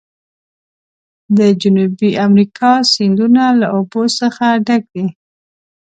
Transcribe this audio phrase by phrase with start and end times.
[1.37, 5.05] د جنوبي امریکا سیندونه له اوبو څخه ډک دي.